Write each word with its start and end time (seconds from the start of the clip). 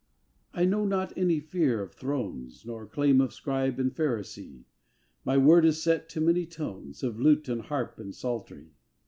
I 0.55 0.65
know 0.65 0.83
not 0.83 1.13
any 1.15 1.39
fear 1.39 1.79
of 1.83 1.91
thrones, 1.93 2.65
No 2.65 2.87
claim 2.87 3.21
of 3.21 3.31
Scribe 3.31 3.77
and 3.77 3.93
Pharisee; 3.93 4.65
My 5.23 5.37
word 5.37 5.63
is 5.63 5.79
set 5.83 6.09
to 6.09 6.19
many 6.21 6.47
tones 6.47 7.03
Of 7.03 7.19
lute 7.21 7.47
and 7.47 7.61
harp 7.61 7.99
and 7.99 8.11
psaltery. 8.11 8.71